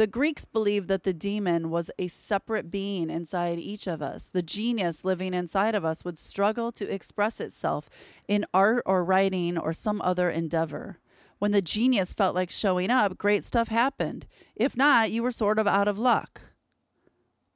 The 0.00 0.06
Greeks 0.06 0.46
believed 0.46 0.88
that 0.88 1.02
the 1.02 1.12
demon 1.12 1.68
was 1.68 1.90
a 1.98 2.08
separate 2.08 2.70
being 2.70 3.10
inside 3.10 3.58
each 3.58 3.86
of 3.86 4.00
us. 4.00 4.28
The 4.28 4.40
genius 4.40 5.04
living 5.04 5.34
inside 5.34 5.74
of 5.74 5.84
us 5.84 6.06
would 6.06 6.18
struggle 6.18 6.72
to 6.72 6.90
express 6.90 7.38
itself 7.38 7.90
in 8.26 8.46
art 8.54 8.82
or 8.86 9.04
writing 9.04 9.58
or 9.58 9.74
some 9.74 10.00
other 10.00 10.30
endeavor. 10.30 11.00
When 11.38 11.52
the 11.52 11.60
genius 11.60 12.14
felt 12.14 12.34
like 12.34 12.48
showing 12.48 12.88
up, 12.90 13.18
great 13.18 13.44
stuff 13.44 13.68
happened. 13.68 14.26
If 14.56 14.74
not, 14.74 15.10
you 15.10 15.22
were 15.22 15.30
sort 15.30 15.58
of 15.58 15.66
out 15.66 15.86
of 15.86 15.98
luck. 15.98 16.40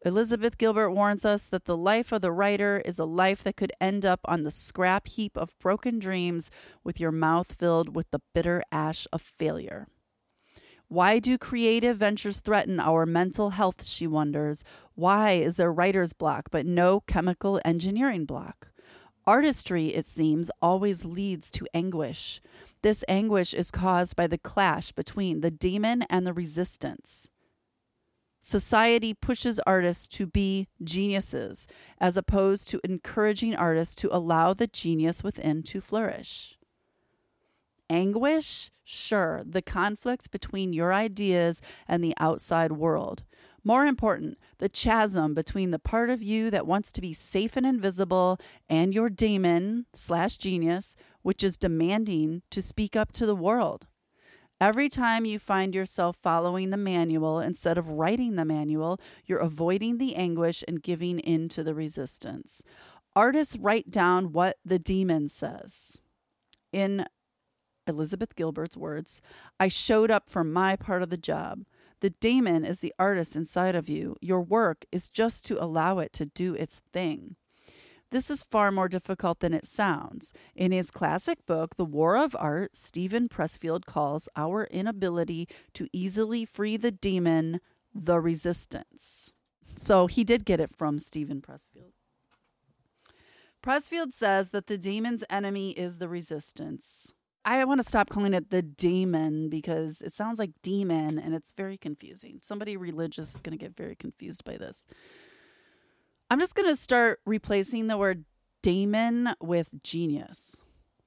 Elizabeth 0.04 0.58
Gilbert 0.58 0.90
warns 0.90 1.24
us 1.24 1.46
that 1.46 1.64
the 1.64 1.78
life 1.78 2.12
of 2.12 2.20
the 2.20 2.30
writer 2.30 2.82
is 2.84 2.98
a 2.98 3.06
life 3.06 3.42
that 3.44 3.56
could 3.56 3.72
end 3.80 4.04
up 4.04 4.20
on 4.26 4.42
the 4.42 4.50
scrap 4.50 5.08
heap 5.08 5.38
of 5.38 5.58
broken 5.60 5.98
dreams 5.98 6.50
with 6.84 7.00
your 7.00 7.10
mouth 7.10 7.54
filled 7.54 7.96
with 7.96 8.10
the 8.10 8.20
bitter 8.34 8.62
ash 8.70 9.06
of 9.14 9.22
failure. 9.22 9.88
Why 10.94 11.18
do 11.18 11.36
creative 11.38 11.96
ventures 11.96 12.38
threaten 12.38 12.78
our 12.78 13.04
mental 13.04 13.50
health? 13.50 13.84
She 13.84 14.06
wonders. 14.06 14.62
Why 14.94 15.32
is 15.32 15.56
there 15.56 15.72
writer's 15.72 16.12
block 16.12 16.50
but 16.52 16.66
no 16.66 17.00
chemical 17.00 17.60
engineering 17.64 18.26
block? 18.26 18.68
Artistry, 19.26 19.88
it 19.88 20.06
seems, 20.06 20.52
always 20.62 21.04
leads 21.04 21.50
to 21.50 21.66
anguish. 21.74 22.40
This 22.82 23.02
anguish 23.08 23.52
is 23.54 23.72
caused 23.72 24.14
by 24.14 24.28
the 24.28 24.38
clash 24.38 24.92
between 24.92 25.40
the 25.40 25.50
demon 25.50 26.02
and 26.02 26.24
the 26.24 26.32
resistance. 26.32 27.28
Society 28.40 29.14
pushes 29.14 29.58
artists 29.66 30.06
to 30.06 30.28
be 30.28 30.68
geniuses 30.80 31.66
as 31.98 32.16
opposed 32.16 32.68
to 32.68 32.80
encouraging 32.84 33.56
artists 33.56 33.96
to 33.96 34.16
allow 34.16 34.54
the 34.54 34.68
genius 34.68 35.24
within 35.24 35.64
to 35.64 35.80
flourish. 35.80 36.56
Anguish? 37.90 38.70
Sure, 38.82 39.42
the 39.44 39.62
conflict 39.62 40.30
between 40.30 40.72
your 40.72 40.92
ideas 40.92 41.60
and 41.88 42.02
the 42.02 42.14
outside 42.18 42.72
world. 42.72 43.24
More 43.62 43.86
important, 43.86 44.38
the 44.58 44.68
chasm 44.68 45.32
between 45.32 45.70
the 45.70 45.78
part 45.78 46.10
of 46.10 46.22
you 46.22 46.50
that 46.50 46.66
wants 46.66 46.92
to 46.92 47.00
be 47.00 47.14
safe 47.14 47.56
and 47.56 47.64
invisible 47.64 48.38
and 48.68 48.94
your 48.94 49.08
demon 49.08 49.86
slash 49.94 50.36
genius, 50.36 50.96
which 51.22 51.42
is 51.42 51.56
demanding 51.56 52.42
to 52.50 52.60
speak 52.60 52.94
up 52.94 53.12
to 53.12 53.24
the 53.24 53.34
world. 53.34 53.86
Every 54.60 54.88
time 54.88 55.24
you 55.24 55.38
find 55.38 55.74
yourself 55.74 56.16
following 56.22 56.70
the 56.70 56.76
manual 56.76 57.40
instead 57.40 57.76
of 57.78 57.88
writing 57.88 58.36
the 58.36 58.44
manual, 58.44 59.00
you're 59.24 59.38
avoiding 59.38 59.98
the 59.98 60.14
anguish 60.14 60.62
and 60.68 60.82
giving 60.82 61.18
in 61.18 61.48
to 61.50 61.64
the 61.64 61.74
resistance. 61.74 62.62
Artists 63.16 63.56
write 63.56 63.90
down 63.90 64.32
what 64.32 64.58
the 64.64 64.78
demon 64.78 65.28
says. 65.28 66.00
In 66.72 67.06
Elizabeth 67.86 68.34
Gilbert's 68.34 68.76
words, 68.76 69.20
I 69.58 69.68
showed 69.68 70.10
up 70.10 70.28
for 70.28 70.44
my 70.44 70.76
part 70.76 71.02
of 71.02 71.10
the 71.10 71.16
job. 71.16 71.64
The 72.00 72.10
daemon 72.10 72.64
is 72.64 72.80
the 72.80 72.94
artist 72.98 73.36
inside 73.36 73.74
of 73.74 73.88
you. 73.88 74.16
Your 74.20 74.42
work 74.42 74.84
is 74.92 75.08
just 75.08 75.46
to 75.46 75.62
allow 75.62 75.98
it 75.98 76.12
to 76.14 76.26
do 76.26 76.54
its 76.54 76.82
thing. 76.92 77.36
This 78.10 78.30
is 78.30 78.44
far 78.44 78.70
more 78.70 78.88
difficult 78.88 79.40
than 79.40 79.54
it 79.54 79.66
sounds. 79.66 80.32
In 80.54 80.70
his 80.70 80.90
classic 80.90 81.44
book, 81.46 81.76
The 81.76 81.84
War 81.84 82.16
of 82.16 82.36
Art, 82.38 82.76
Steven 82.76 83.28
Pressfield 83.28 83.86
calls 83.86 84.28
our 84.36 84.64
inability 84.64 85.48
to 85.72 85.88
easily 85.92 86.44
free 86.44 86.76
the 86.76 86.92
demon 86.92 87.60
the 87.94 88.20
resistance. 88.20 89.32
So 89.76 90.06
he 90.06 90.24
did 90.24 90.44
get 90.44 90.60
it 90.60 90.70
from 90.76 90.98
Steven 90.98 91.40
Pressfield. 91.40 91.92
Pressfield 93.62 94.12
says 94.12 94.50
that 94.50 94.66
the 94.66 94.78
demon's 94.78 95.24
enemy 95.30 95.70
is 95.70 95.98
the 95.98 96.08
resistance. 96.08 97.12
I 97.44 97.64
want 97.64 97.78
to 97.80 97.86
stop 97.86 98.08
calling 98.08 98.32
it 98.32 98.50
the 98.50 98.62
demon 98.62 99.50
because 99.50 100.00
it 100.00 100.14
sounds 100.14 100.38
like 100.38 100.50
demon 100.62 101.18
and 101.18 101.34
it's 101.34 101.52
very 101.52 101.76
confusing. 101.76 102.38
Somebody 102.42 102.76
religious 102.76 103.34
is 103.34 103.40
going 103.40 103.56
to 103.56 103.62
get 103.62 103.76
very 103.76 103.94
confused 103.94 104.44
by 104.44 104.56
this. 104.56 104.86
I'm 106.30 106.40
just 106.40 106.54
going 106.54 106.68
to 106.68 106.76
start 106.76 107.20
replacing 107.26 107.86
the 107.86 107.98
word 107.98 108.24
demon 108.62 109.34
with 109.42 109.82
genius. 109.82 110.56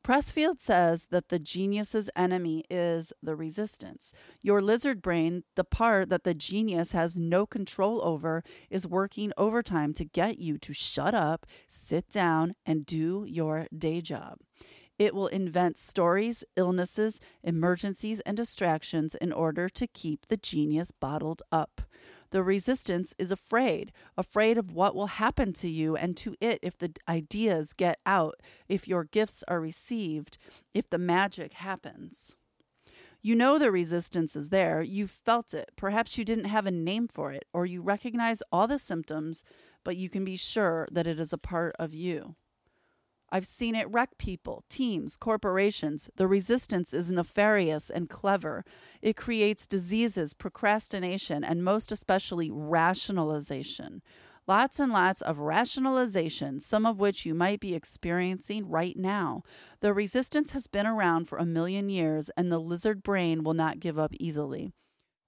Pressfield 0.08 0.62
says 0.62 1.08
that 1.12 1.27
the 1.27 1.39
genius's 1.39 2.10
enemy 2.15 2.63
is 2.70 3.12
the 3.22 3.36
resistance. 3.36 4.13
Your 4.41 4.62
lizard 4.62 5.01
brain, 5.01 5.44
the 5.56 5.65
part 5.65 6.08
that 6.10 6.24
the 6.24 6.34
genius 6.34 6.94
has 6.94 7.17
no 7.17 7.46
control 7.46 8.01
over, 8.01 8.41
is 8.70 8.88
working 8.88 9.34
overtime 9.38 9.94
to 9.96 10.06
get 10.06 10.38
you 10.38 10.58
to 10.60 10.72
shut 10.72 11.13
up, 11.13 11.46
sit 11.67 12.10
down, 12.10 12.56
and 12.65 12.86
do 12.86 13.25
your 13.27 13.67
day 13.77 14.00
job. 14.00 14.38
It 15.00 15.13
will 15.13 15.27
invent 15.27 15.77
stories, 15.77 16.44
illnesses, 16.56 17.20
emergencies, 17.44 18.20
and 18.22 18.36
distractions 18.36 19.16
in 19.16 19.32
order 19.32 19.70
to 19.70 19.88
keep 19.88 20.25
the 20.25 20.38
genius 20.38 20.92
bottled 20.92 21.42
up. 21.51 21.82
The 22.32 22.44
resistance 22.44 23.13
is 23.18 23.32
afraid, 23.32 23.92
afraid 24.18 24.58
of 24.58 24.74
what 24.74 24.96
will 24.96 25.08
happen 25.08 25.54
to 25.54 25.70
you 25.70 25.96
and 25.96 26.18
to 26.18 26.36
it 26.42 26.60
if 26.62 26.77
the 26.77 26.94
ideas 27.08 27.74
get 27.74 28.00
out, 28.06 28.42
if 28.68 28.88
your 28.88 29.06
gifts 29.06 29.44
are 29.48 29.62
received, 29.62 30.38
if 30.74 30.89
the 30.89 30.98
magic 30.98 31.54
happens. 31.54 32.36
You 33.22 33.36
know 33.36 33.58
the 33.58 33.72
resistance 33.72 34.36
is 34.36 34.50
there. 34.50 34.82
You've 34.82 35.12
felt 35.12 35.54
it. 35.54 35.72
Perhaps 35.75 36.18
you 36.18 36.25
didn't 36.25 36.46
have 36.46 36.66
a 36.66 36.72
name 36.72 37.08
for 37.08 37.32
it, 37.32 37.46
or 37.54 37.66
you 37.66 37.82
recognize 37.82 38.44
all 38.51 38.68
the 38.68 38.80
symptoms, 38.80 39.44
but 39.84 39.98
you 39.98 40.10
can 40.10 40.25
be 40.25 40.38
sure 40.38 40.88
that 40.92 41.08
it 41.08 41.20
is 41.20 41.34
a 41.34 41.38
part 41.38 41.75
of 41.80 41.94
you. 41.94 42.36
I've 43.29 43.46
seen 43.46 43.75
it 43.75 43.89
wreck 43.89 44.17
people, 44.17 44.63
teams, 44.69 45.17
corporations. 45.17 46.10
The 46.15 46.27
resistance 46.27 46.93
is 46.93 47.12
nefarious 47.12 47.89
and 47.89 48.10
clever. 48.10 48.63
It 49.01 49.17
creates 49.17 49.67
diseases, 49.67 50.34
procrastination, 50.34 51.43
and 51.43 51.63
most 51.63 51.91
especially 51.91 52.50
rationalization. 52.51 54.01
Lots 54.48 54.79
and 54.79 54.93
lots 54.93 55.22
of 55.22 55.39
rationalization, 55.39 56.62
some 56.62 56.86
of 56.86 57.01
which 57.01 57.25
you 57.25 57.34
might 57.34 57.60
be 57.60 57.75
experiencing 57.75 58.69
right 58.69 58.96
now. 58.96 59.43
The 59.81 59.93
resistance 59.93 60.51
has 60.51 60.67
been 60.67 60.88
around 60.88 61.27
for 61.27 61.38
a 61.38 61.46
million 61.46 61.89
years, 61.89 62.31
and 62.38 62.50
the 62.50 62.60
lizard 62.60 63.03
brain 63.03 63.43
will 63.43 63.53
not 63.53 63.81
give 63.81 64.00
up 64.00 64.13
easily. 64.22 64.72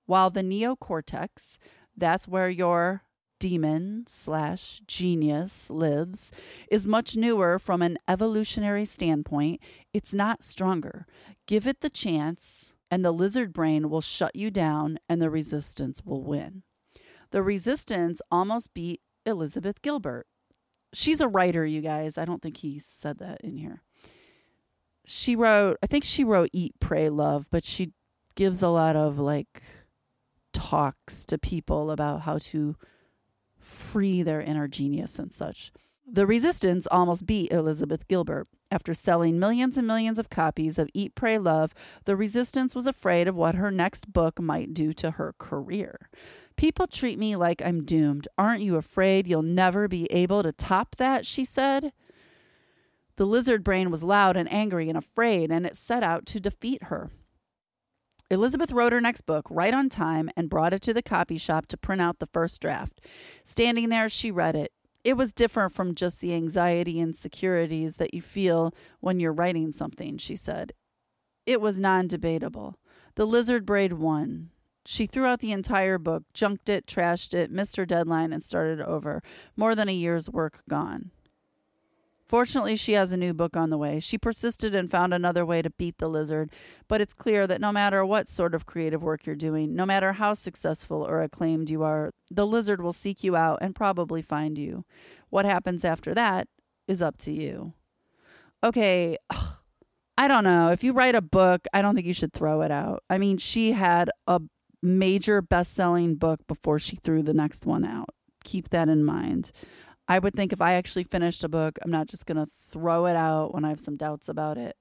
While 0.06 0.30
the 0.30 0.42
neocortex, 0.42 1.58
that's 1.98 2.30
where 2.30 2.50
your 2.50 3.04
demon 3.40 4.04
slash 4.08 4.82
genius 4.86 5.70
lives 5.70 6.32
is 6.70 6.86
much 6.86 7.16
newer 7.16 7.58
from 7.58 7.82
an 7.82 7.98
evolutionary 8.08 8.86
standpoint, 8.86 9.62
it's 9.94 10.14
not 10.14 10.44
stronger. 10.44 11.08
Give 11.48 11.66
it 11.66 11.82
the 11.82 11.90
chance, 11.90 12.74
and 12.92 13.04
the 13.04 13.12
lizard 13.12 13.54
brain 13.54 13.90
will 13.90 14.02
shut 14.02 14.36
you 14.36 14.52
down, 14.52 15.00
and 15.08 15.22
the 15.22 15.30
resistance 15.30 16.04
will 16.06 16.24
win. 16.24 16.64
The 17.32 17.42
resistance 17.42 18.22
almost 18.30 18.74
beat 18.74 19.02
Elizabeth 19.26 19.82
Gilbert. 19.82 20.28
She's 20.94 21.22
a 21.22 21.28
writer, 21.28 21.66
you 21.66 21.82
guys. 21.82 22.18
I 22.18 22.26
don't 22.26 22.42
think 22.42 22.58
he 22.58 22.80
said 22.80 23.20
that 23.20 23.42
in 23.42 23.58
here. 23.58 23.84
She 25.06 25.36
wrote, 25.36 25.78
I 25.82 25.88
think 25.88 26.04
she 26.04 26.24
wrote 26.24 26.50
Eat, 26.54 26.74
Pray, 26.80 27.10
Love, 27.10 27.48
but 27.52 27.64
she 27.64 27.94
gives 28.36 28.62
a 28.62 28.70
lot 28.70 28.96
of 28.96 29.20
like 29.20 29.62
talks 30.54 31.26
to 31.26 31.38
people 31.38 31.92
about 31.92 32.22
how 32.22 32.38
to 32.38 32.76
free 33.70 34.24
their 34.24 34.42
inner 34.42 34.68
genius 34.68 35.20
and 35.20 35.34
such. 35.34 35.72
The 36.12 36.26
resistance 36.26 36.88
almost 36.90 37.26
beat 37.26 37.52
Elizabeth 37.52 38.08
Gilbert. 38.08 38.48
After 38.72 38.94
selling 38.94 39.40
millions 39.40 39.78
and 39.78 39.86
millions 39.86 40.18
of 40.20 40.30
copies 40.30 40.78
of 40.78 40.90
Eat, 40.94 41.16
Pray, 41.16 41.38
Love, 41.38 41.74
the 42.06 42.16
resistance 42.16 42.74
was 42.74 42.88
afraid 42.88 43.28
of 43.28 43.36
what 43.36 43.56
her 43.56 43.72
next 43.72 44.12
book 44.12 44.40
might 44.42 44.74
do 44.74 44.92
to 44.94 45.12
her 45.12 45.34
career. 45.38 46.10
People 46.56 46.88
treat 46.88 47.18
me 47.18 47.36
like 47.36 47.62
I'm 47.64 47.86
doomed. 47.86 48.28
Aren't 48.38 48.64
you 48.64 48.76
afraid 48.76 49.28
you'll 49.28 49.44
never 49.44 49.88
be 49.88 50.06
able 50.12 50.44
to 50.44 50.52
top 50.52 50.96
that? 50.98 51.26
She 51.26 51.46
said. 51.46 51.94
The 53.18 53.26
lizard 53.26 53.64
brain 53.64 53.92
was 53.92 54.04
loud 54.04 54.36
and 54.36 54.52
angry 54.52 54.90
and 54.90 54.98
afraid, 54.98 55.52
and 55.52 55.66
it 55.66 55.78
set 55.78 56.04
out 56.04 56.26
to 56.28 56.40
defeat 56.40 56.84
her. 56.84 57.12
Elizabeth 58.32 58.72
wrote 58.72 58.94
her 58.94 59.02
next 59.02 59.22
book 59.22 59.48
right 59.50 59.74
on 59.74 59.90
time 59.90 60.30
and 60.38 60.50
brought 60.50 60.74
it 60.74 60.82
to 60.84 60.94
the 60.94 61.02
copy 61.02 61.38
shop 61.38 61.66
to 61.68 61.78
print 61.78 62.02
out 62.02 62.20
the 62.20 62.28
first 62.28 62.62
draft. 62.62 63.02
Standing 63.44 63.90
there, 63.90 64.08
she 64.08 64.30
read 64.30 64.56
it. 64.56 64.72
It 65.04 65.18
was 65.18 65.34
different 65.34 65.74
from 65.74 65.96
just 65.96 66.20
the 66.20 66.34
anxiety 66.36 67.00
and 67.00 67.16
securities 67.16 67.98
that 67.98 68.14
you 68.14 68.22
feel 68.22 68.74
when 69.00 69.20
you're 69.20 69.34
writing 69.34 69.72
something, 69.72 70.18
she 70.18 70.36
said. 70.36 70.74
It 71.46 71.62
was 71.62 71.80
non 71.80 72.08
debatable. 72.08 72.78
The 73.16 73.26
lizard 73.26 73.66
brain 73.66 74.00
won. 74.00 74.50
She 74.86 75.06
threw 75.06 75.26
out 75.26 75.40
the 75.40 75.52
entire 75.52 75.98
book, 75.98 76.24
junked 76.34 76.70
it, 76.70 76.86
trashed 76.86 77.34
it, 77.34 77.52
missed 77.52 77.76
her 77.78 77.86
deadline, 77.86 78.34
and 78.34 78.44
started 78.44 78.82
over. 78.82 79.24
More 79.56 79.74
than 79.74 79.90
a 79.90 79.94
year's 79.94 80.30
work 80.30 80.62
gone. 80.70 81.12
Fortunately, 82.30 82.76
she 82.76 82.94
has 82.94 83.12
a 83.12 83.18
new 83.18 83.34
book 83.34 83.58
on 83.58 83.72
the 83.72 83.78
way. 83.78 84.00
She 84.00 84.20
persisted 84.20 84.76
and 84.76 84.90
found 84.90 85.16
another 85.16 85.44
way 85.44 85.64
to 85.64 85.72
beat 85.72 85.98
the 85.98 86.08
lizard, 86.08 86.52
but 86.88 87.02
it's 87.02 87.16
clear 87.16 87.48
that 87.48 87.60
no 87.60 87.72
matter 87.72 88.06
what 88.06 88.30
sort 88.30 88.54
of 88.54 88.68
creative 88.68 89.02
work 89.02 89.26
you're 89.26 89.36
doing, 89.36 89.76
no 89.76 89.84
matter 89.84 90.14
how 90.14 90.36
successful 90.36 91.02
or 91.02 91.24
acclaimed 91.24 91.72
you 91.72 91.82
are, 91.82 92.14
the 92.30 92.46
lizard 92.46 92.84
will 92.84 92.94
seek 92.94 93.24
you 93.24 93.36
out 93.36 93.58
and 93.62 93.74
probably 93.74 94.22
find 94.22 94.60
you. 94.60 94.86
What 95.32 95.46
happens 95.46 95.84
after 95.84 96.14
that 96.14 96.48
is 96.88 97.02
up 97.02 97.18
to 97.18 97.32
you. 97.32 97.74
Okay, 98.64 99.18
I 100.18 100.28
don't 100.28 100.44
know. 100.44 100.70
If 100.70 100.84
you 100.84 100.94
write 100.94 101.16
a 101.16 101.22
book, 101.22 101.66
I 101.74 101.82
don't 101.82 101.96
think 101.96 102.06
you 102.06 102.14
should 102.14 102.34
throw 102.34 102.62
it 102.62 102.70
out. 102.70 103.02
I 103.10 103.18
mean, 103.18 103.40
she 103.40 103.72
had 103.72 104.12
a 104.28 104.40
major 104.84 105.42
best 105.42 105.74
selling 105.74 106.14
book 106.14 106.42
before 106.48 106.78
she 106.78 106.96
threw 106.96 107.24
the 107.24 107.34
next 107.34 107.66
one 107.66 107.84
out. 107.84 108.10
Keep 108.44 108.70
that 108.70 108.88
in 108.88 109.04
mind. 109.04 109.52
I 110.10 110.18
would 110.18 110.34
think 110.34 110.52
if 110.52 110.60
I 110.60 110.74
actually 110.74 111.04
finished 111.04 111.44
a 111.44 111.48
book, 111.50 111.78
I'm 111.84 111.92
not 111.92 112.08
just 112.08 112.26
going 112.26 112.44
to 112.44 112.52
throw 112.72 113.06
it 113.06 113.16
out 113.16 113.54
when 113.54 113.64
I 113.64 113.70
have 113.70 113.80
some 113.80 113.96
doubts 113.96 114.28
about 114.28 114.58
it. 114.58 114.76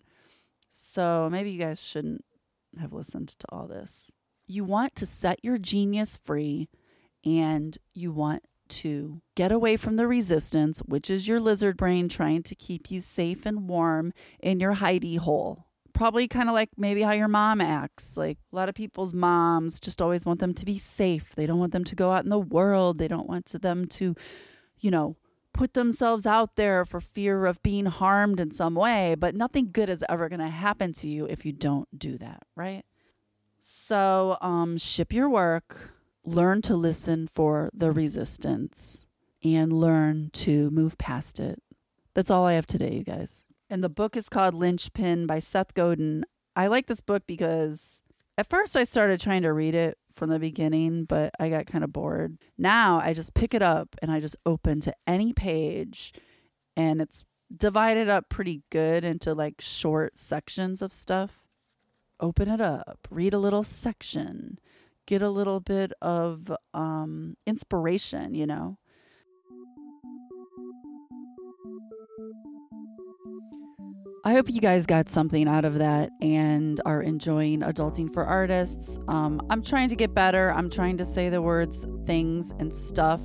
So 0.70 1.28
maybe 1.30 1.50
you 1.50 1.60
guys 1.60 1.84
shouldn't 1.84 2.24
have 2.80 2.94
listened 2.94 3.28
to 3.28 3.46
all 3.50 3.68
this. 3.68 4.10
You 4.46 4.64
want 4.64 4.96
to 4.96 5.06
set 5.06 5.44
your 5.44 5.58
genius 5.58 6.16
free 6.16 6.70
and 7.26 7.76
you 7.92 8.10
want 8.10 8.44
to 8.68 9.20
get 9.34 9.52
away 9.52 9.76
from 9.76 9.96
the 9.96 10.06
resistance, 10.06 10.80
which 10.80 11.10
is 11.10 11.28
your 11.28 11.40
lizard 11.40 11.76
brain 11.76 12.08
trying 12.08 12.42
to 12.44 12.54
keep 12.54 12.90
you 12.90 13.02
safe 13.02 13.44
and 13.44 13.68
warm 13.68 14.14
in 14.40 14.60
your 14.60 14.76
hidey 14.76 15.18
hole. 15.18 15.66
Probably 15.92 16.26
kind 16.26 16.48
of 16.48 16.54
like 16.54 16.70
maybe 16.78 17.02
how 17.02 17.12
your 17.12 17.28
mom 17.28 17.60
acts. 17.60 18.16
Like 18.16 18.38
a 18.50 18.56
lot 18.56 18.70
of 18.70 18.74
people's 18.74 19.12
moms 19.12 19.78
just 19.78 20.00
always 20.00 20.24
want 20.24 20.40
them 20.40 20.54
to 20.54 20.64
be 20.64 20.78
safe. 20.78 21.34
They 21.34 21.44
don't 21.44 21.58
want 21.58 21.72
them 21.72 21.84
to 21.84 21.94
go 21.94 22.12
out 22.12 22.24
in 22.24 22.30
the 22.30 22.38
world. 22.38 22.96
They 22.96 23.08
don't 23.08 23.28
want 23.28 23.46
them 23.60 23.86
to 23.86 24.14
you 24.80 24.90
know, 24.90 25.16
put 25.52 25.74
themselves 25.74 26.26
out 26.26 26.56
there 26.56 26.84
for 26.84 27.00
fear 27.00 27.46
of 27.46 27.62
being 27.62 27.86
harmed 27.86 28.38
in 28.38 28.50
some 28.50 28.74
way, 28.74 29.16
but 29.18 29.34
nothing 29.34 29.70
good 29.72 29.88
is 29.88 30.04
ever 30.08 30.28
going 30.28 30.40
to 30.40 30.48
happen 30.48 30.92
to 30.92 31.08
you 31.08 31.26
if 31.26 31.44
you 31.44 31.52
don't 31.52 31.88
do 31.98 32.16
that, 32.18 32.42
right? 32.54 32.84
So, 33.60 34.38
um, 34.40 34.78
ship 34.78 35.12
your 35.12 35.28
work, 35.28 35.94
learn 36.24 36.62
to 36.62 36.76
listen 36.76 37.26
for 37.26 37.70
the 37.74 37.90
resistance, 37.90 39.06
and 39.42 39.72
learn 39.72 40.30
to 40.34 40.70
move 40.70 40.96
past 40.96 41.40
it. 41.40 41.62
That's 42.14 42.30
all 42.30 42.44
I 42.44 42.54
have 42.54 42.66
today, 42.66 42.94
you 42.94 43.04
guys. 43.04 43.42
And 43.70 43.82
the 43.84 43.88
book 43.88 44.16
is 44.16 44.28
called 44.28 44.54
Linchpin 44.54 45.26
by 45.26 45.40
Seth 45.40 45.74
Godin. 45.74 46.24
I 46.56 46.68
like 46.68 46.86
this 46.86 47.00
book 47.00 47.24
because 47.26 48.00
at 48.36 48.48
first 48.48 48.76
I 48.76 48.84
started 48.84 49.20
trying 49.20 49.42
to 49.42 49.52
read 49.52 49.74
it 49.74 49.98
from 50.18 50.30
the 50.30 50.38
beginning, 50.38 51.04
but 51.04 51.32
I 51.38 51.48
got 51.48 51.66
kind 51.66 51.84
of 51.84 51.92
bored. 51.92 52.38
Now 52.58 53.00
I 53.02 53.14
just 53.14 53.34
pick 53.34 53.54
it 53.54 53.62
up 53.62 53.96
and 54.02 54.10
I 54.10 54.20
just 54.20 54.36
open 54.44 54.80
to 54.80 54.92
any 55.06 55.32
page 55.32 56.12
and 56.76 57.00
it's 57.00 57.24
divided 57.56 58.08
up 58.08 58.28
pretty 58.28 58.62
good 58.70 59.04
into 59.04 59.32
like 59.32 59.60
short 59.60 60.18
sections 60.18 60.82
of 60.82 60.92
stuff. 60.92 61.46
Open 62.20 62.48
it 62.50 62.60
up, 62.60 63.06
read 63.10 63.32
a 63.32 63.38
little 63.38 63.62
section, 63.62 64.58
get 65.06 65.22
a 65.22 65.30
little 65.30 65.60
bit 65.60 65.92
of 66.02 66.52
um, 66.74 67.36
inspiration, 67.46 68.34
you 68.34 68.44
know. 68.44 68.78
I 74.28 74.32
hope 74.32 74.50
you 74.50 74.60
guys 74.60 74.84
got 74.84 75.08
something 75.08 75.48
out 75.48 75.64
of 75.64 75.76
that 75.76 76.10
and 76.20 76.78
are 76.84 77.00
enjoying 77.00 77.60
Adulting 77.60 78.12
for 78.12 78.26
Artists. 78.26 78.98
Um, 79.08 79.40
I'm 79.48 79.62
trying 79.62 79.88
to 79.88 79.96
get 79.96 80.12
better. 80.12 80.52
I'm 80.52 80.68
trying 80.68 80.98
to 80.98 81.06
say 81.06 81.30
the 81.30 81.40
words 81.40 81.86
things 82.04 82.52
and 82.58 82.74
stuff 82.74 83.22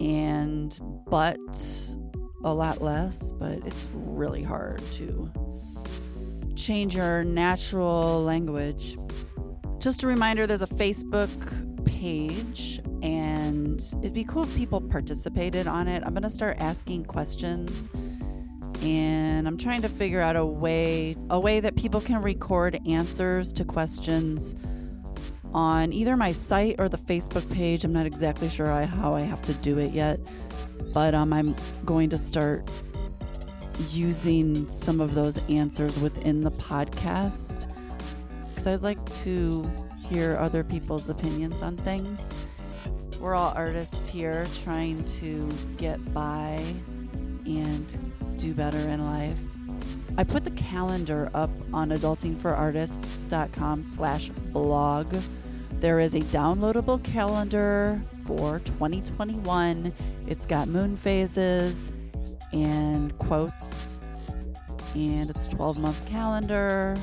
and 0.00 0.78
but 1.06 1.38
a 2.44 2.52
lot 2.52 2.82
less, 2.82 3.32
but 3.32 3.66
it's 3.66 3.88
really 3.94 4.42
hard 4.42 4.82
to 4.92 5.32
change 6.54 6.94
your 6.94 7.24
natural 7.24 8.22
language. 8.22 8.98
Just 9.78 10.02
a 10.02 10.06
reminder 10.06 10.46
there's 10.46 10.60
a 10.60 10.66
Facebook 10.66 11.86
page 11.86 12.78
and 13.02 13.80
it'd 14.02 14.12
be 14.12 14.24
cool 14.24 14.42
if 14.42 14.54
people 14.54 14.82
participated 14.82 15.66
on 15.66 15.88
it. 15.88 16.02
I'm 16.04 16.12
going 16.12 16.24
to 16.24 16.28
start 16.30 16.58
asking 16.60 17.06
questions 17.06 17.88
and 18.84 19.48
I'm 19.48 19.56
trying 19.56 19.82
to 19.82 19.88
figure 19.88 20.20
out 20.20 20.36
a 20.36 20.44
way 20.44 21.16
a 21.30 21.40
way 21.40 21.60
that 21.60 21.74
people 21.76 22.00
can 22.00 22.20
record 22.20 22.78
answers 22.86 23.52
to 23.54 23.64
questions 23.64 24.54
on 25.52 25.92
either 25.92 26.16
my 26.16 26.32
site 26.32 26.76
or 26.78 26.88
the 26.88 26.98
Facebook 26.98 27.50
page. 27.50 27.84
I'm 27.84 27.92
not 27.92 28.06
exactly 28.06 28.48
sure 28.48 28.66
how 28.66 29.14
I 29.14 29.20
have 29.20 29.40
to 29.42 29.54
do 29.54 29.78
it 29.78 29.92
yet, 29.92 30.18
but 30.92 31.14
um, 31.14 31.32
I'm 31.32 31.54
going 31.84 32.10
to 32.10 32.18
start 32.18 32.68
using 33.90 34.68
some 34.70 35.00
of 35.00 35.14
those 35.14 35.38
answers 35.48 36.00
within 36.00 36.40
the 36.40 36.50
podcast 36.52 37.68
because 38.50 38.66
I'd 38.66 38.82
like 38.82 39.12
to 39.22 39.64
hear 40.04 40.36
other 40.38 40.62
people's 40.62 41.08
opinions 41.08 41.62
on 41.62 41.76
things. 41.76 42.34
We're 43.18 43.34
all 43.34 43.52
artists 43.56 44.08
here 44.08 44.46
trying 44.62 45.02
to 45.04 45.50
get 45.78 46.12
by 46.12 46.62
and 47.46 48.12
do 48.36 48.54
better 48.54 48.78
in 48.78 49.04
life. 49.04 49.38
I 50.16 50.24
put 50.24 50.44
the 50.44 50.50
calendar 50.52 51.30
up 51.34 51.50
on 51.72 51.90
adultingforartists.com 51.90 53.84
slash 53.84 54.28
blog. 54.28 55.14
There 55.80 56.00
is 56.00 56.14
a 56.14 56.20
downloadable 56.20 57.02
calendar 57.02 58.00
for 58.26 58.60
2021. 58.60 59.92
It's 60.26 60.46
got 60.46 60.68
moon 60.68 60.96
phases 60.96 61.92
and 62.52 63.16
quotes, 63.18 64.00
and 64.94 65.28
it's 65.28 65.48
a 65.48 65.50
12 65.50 65.78
month 65.78 66.08
calendar. 66.08 66.96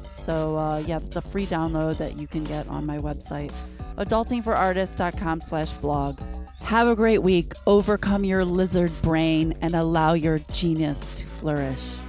So, 0.00 0.56
uh, 0.56 0.78
yeah, 0.86 0.98
that's 0.98 1.16
a 1.16 1.22
free 1.22 1.46
download 1.46 1.98
that 1.98 2.18
you 2.18 2.26
can 2.26 2.44
get 2.44 2.68
on 2.68 2.84
my 2.84 2.98
website, 2.98 3.52
adultingforartists.com 3.96 5.40
slash 5.40 5.72
blog. 5.74 6.20
Have 6.72 6.88
a 6.88 6.96
great 6.96 7.18
week. 7.18 7.52
Overcome 7.66 8.24
your 8.24 8.46
lizard 8.46 8.92
brain 9.02 9.52
and 9.60 9.76
allow 9.76 10.14
your 10.14 10.38
genius 10.50 11.14
to 11.16 11.26
flourish. 11.26 12.01